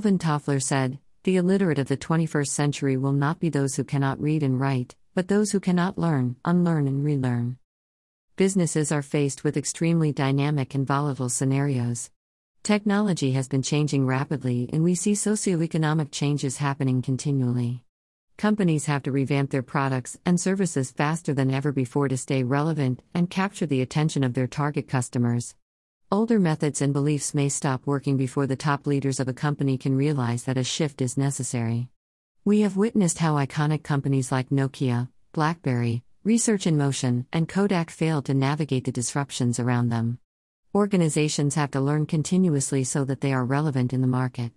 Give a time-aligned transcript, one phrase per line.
[0.00, 4.18] Alvin Toffler said, The illiterate of the 21st century will not be those who cannot
[4.18, 7.58] read and write, but those who cannot learn, unlearn, and relearn.
[8.36, 12.10] Businesses are faced with extremely dynamic and volatile scenarios.
[12.62, 17.84] Technology has been changing rapidly, and we see socioeconomic changes happening continually.
[18.38, 23.02] Companies have to revamp their products and services faster than ever before to stay relevant
[23.12, 25.54] and capture the attention of their target customers.
[26.12, 29.96] Older methods and beliefs may stop working before the top leaders of a company can
[29.96, 31.88] realize that a shift is necessary.
[32.44, 38.24] We have witnessed how iconic companies like Nokia, BlackBerry, Research in Motion, and Kodak failed
[38.24, 40.18] to navigate the disruptions around them.
[40.74, 44.50] Organizations have to learn continuously so that they are relevant in the market.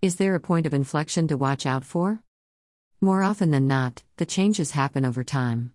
[0.00, 2.22] Is there a point of inflection to watch out for?
[2.98, 5.74] More often than not, the changes happen over time.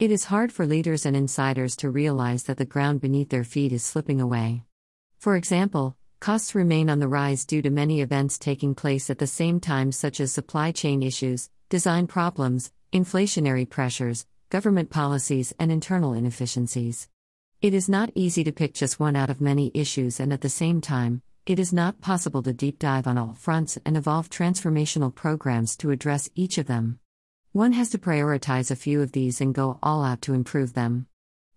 [0.00, 3.72] It is hard for leaders and insiders to realize that the ground beneath their feet
[3.72, 4.64] is slipping away.
[5.18, 9.28] For example, costs remain on the rise due to many events taking place at the
[9.28, 16.12] same time, such as supply chain issues, design problems, inflationary pressures, government policies, and internal
[16.12, 17.08] inefficiencies.
[17.62, 20.48] It is not easy to pick just one out of many issues, and at the
[20.48, 25.14] same time, it is not possible to deep dive on all fronts and evolve transformational
[25.14, 26.98] programs to address each of them.
[27.54, 31.06] One has to prioritize a few of these and go all out to improve them.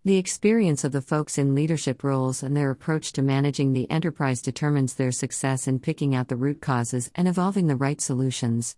[0.05, 4.43] The experience of the folks in leadership roles and their approach to managing the enterprise
[4.43, 8.75] determines their success in picking out the root causes and evolving the right solutions.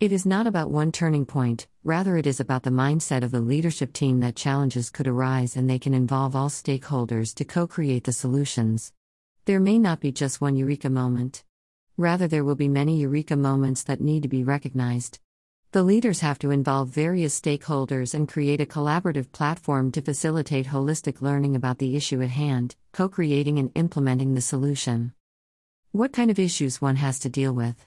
[0.00, 3.40] It is not about one turning point, rather, it is about the mindset of the
[3.40, 8.02] leadership team that challenges could arise and they can involve all stakeholders to co create
[8.02, 8.92] the solutions.
[9.44, 11.44] There may not be just one eureka moment.
[11.96, 15.20] Rather, there will be many eureka moments that need to be recognized.
[15.72, 21.22] The leaders have to involve various stakeholders and create a collaborative platform to facilitate holistic
[21.22, 25.14] learning about the issue at hand, co creating and implementing the solution.
[25.90, 27.86] What kind of issues one has to deal with?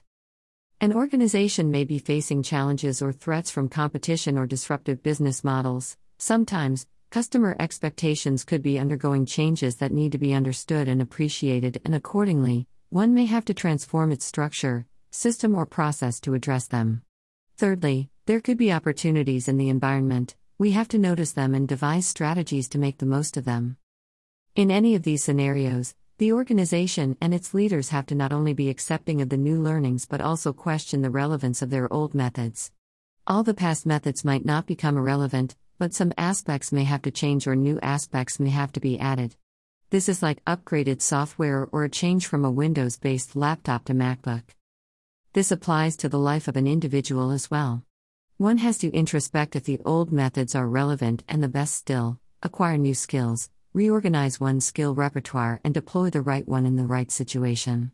[0.80, 5.96] An organization may be facing challenges or threats from competition or disruptive business models.
[6.18, 11.94] Sometimes, Customer expectations could be undergoing changes that need to be understood and appreciated, and
[11.94, 17.02] accordingly, one may have to transform its structure, system, or process to address them.
[17.58, 22.06] Thirdly, there could be opportunities in the environment, we have to notice them and devise
[22.06, 23.78] strategies to make the most of them.
[24.54, 28.68] In any of these scenarios, the organization and its leaders have to not only be
[28.68, 32.72] accepting of the new learnings but also question the relevance of their old methods.
[33.26, 37.46] All the past methods might not become irrelevant, but some aspects may have to change
[37.46, 39.34] or new aspects may have to be added.
[39.88, 44.42] This is like upgraded software or a change from a Windows based laptop to MacBook.
[45.36, 47.84] This applies to the life of an individual as well.
[48.38, 52.78] One has to introspect if the old methods are relevant and the best still, acquire
[52.78, 57.92] new skills, reorganize one's skill repertoire, and deploy the right one in the right situation.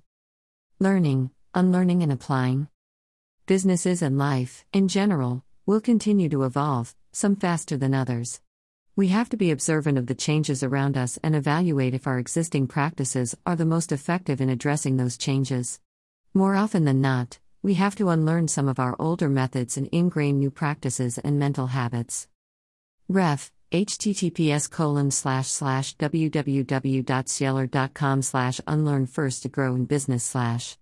[0.79, 2.69] Learning, unlearning, and applying.
[3.47, 8.41] Businesses and life, in general, will continue to evolve, some faster than others.
[8.95, 12.69] We have to be observant of the changes around us and evaluate if our existing
[12.69, 15.81] practices are the most effective in addressing those changes.
[16.35, 20.39] More often than not, we have to unlearn some of our older methods and ingrain
[20.39, 22.27] new practices and mental habits.
[23.07, 30.79] Ref https colon slash slash www.cielor.com slash unlearn first to grow in business slash